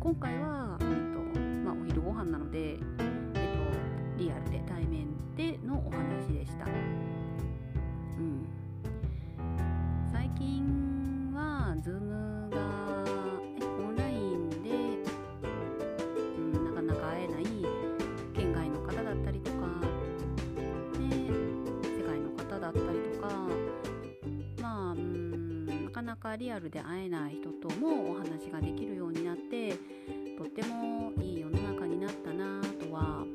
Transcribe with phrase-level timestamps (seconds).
[0.00, 0.77] 今回は
[26.08, 29.76] なかリアルで会えない人ともお話ができるようになって
[30.38, 33.26] とってもいい世の中になったなとは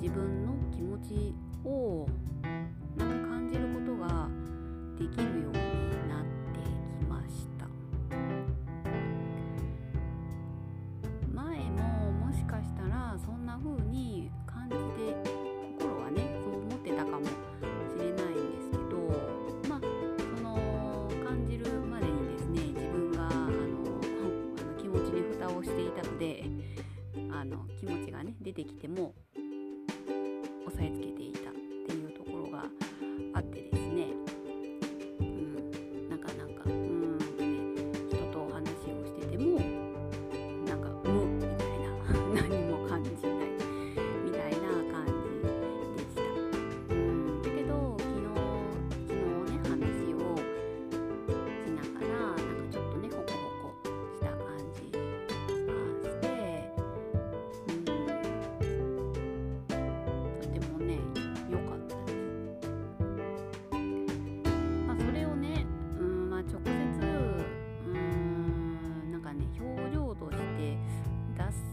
[0.00, 2.06] 自分の気持ちを
[2.96, 4.30] なんか感じることが
[4.98, 5.52] できるように
[6.08, 6.60] なって
[6.98, 7.66] きました。
[11.30, 15.14] 前ももしかしたらそんな風に感じて
[15.78, 17.30] 心はねそう思ってたかもし
[17.98, 18.96] れないんですけど
[19.68, 19.80] まあ
[20.34, 26.46] その感じるまでにですね自分があの あの気持ちに蓋をしていたので
[27.30, 29.14] あの気持ちがね出てきても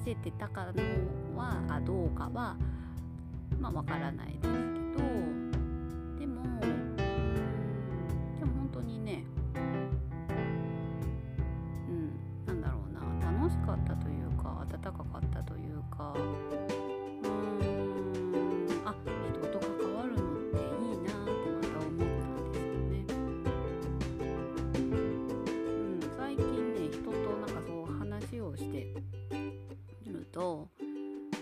[0.07, 2.55] せてたかのはどうかは
[3.59, 4.47] まあ分からないですけ
[5.03, 5.36] ど。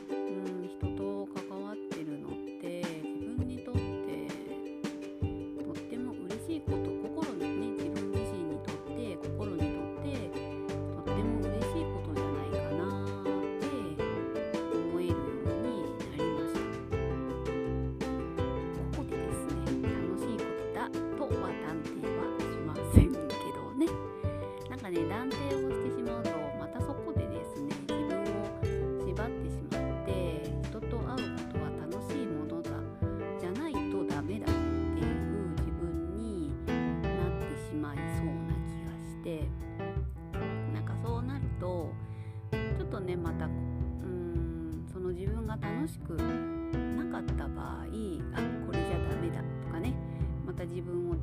[0.09, 0.64] 嗯。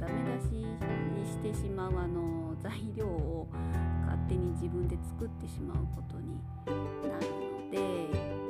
[0.02, 3.46] ダメ出しにしてしまうあの材料を
[4.04, 7.78] 勝手に自分で作ってしまうことになるので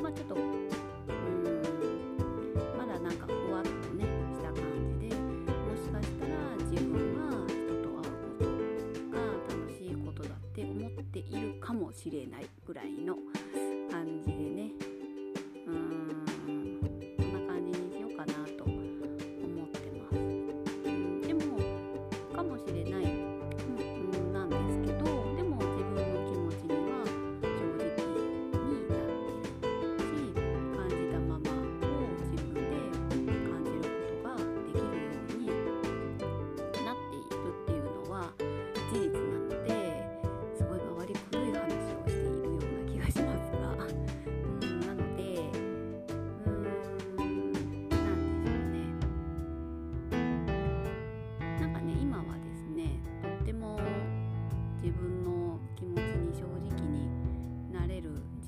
[0.02, 0.42] まあちょっとうん
[2.78, 4.56] まだなんかふわっとねした感
[4.98, 6.32] じでもしかしたら
[6.70, 8.48] 自分は人と会うこと
[9.12, 13.16] が楽しいことだって思っているかもしれないぐらいの
[13.90, 14.81] 感じでね。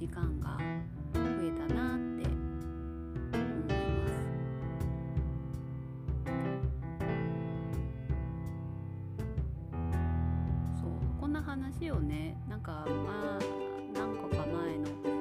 [0.04, 0.58] 時間が
[1.14, 2.28] 増えたなって
[3.32, 3.40] 思
[3.70, 4.12] います。
[10.78, 13.44] そうこんな話をねなんかまあ
[13.94, 15.13] 何個か前の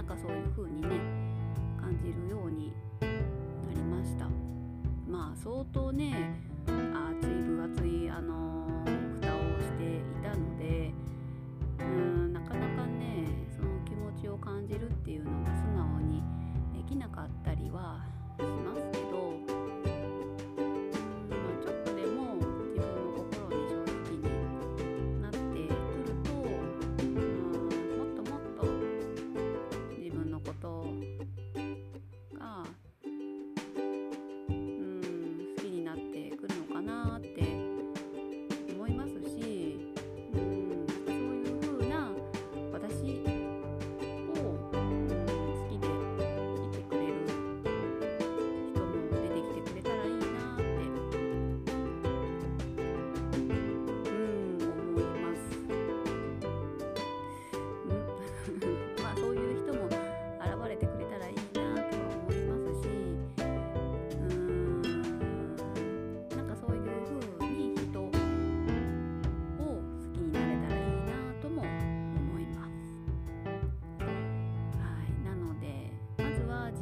[0.00, 0.98] なんかそういう風にね
[1.78, 4.30] 感じるようになりました。
[5.06, 10.90] まあ相当ね熱い分厚いあのー、蓋をしていたので
[11.80, 16.22] うーんなかなかねその気持ちを感じるっていうのが素直に
[16.72, 18.00] できなかったりは
[18.38, 18.89] します。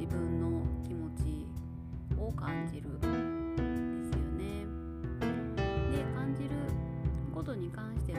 [0.08, 1.46] 分の気持ち
[2.19, 4.66] を感じるですよね。
[5.93, 6.50] で感じる
[7.34, 8.19] ことに関しても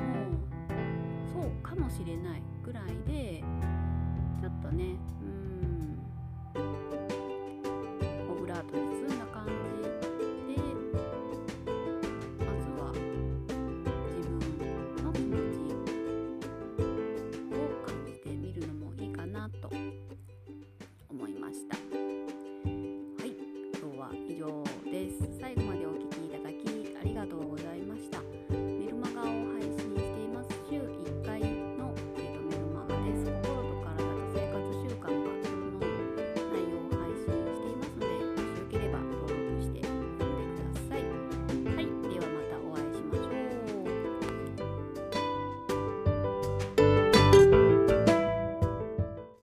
[1.33, 3.43] そうかもしれないぐらいで
[4.39, 5.48] ちょっとねうん
[33.09, 33.48] Gracias.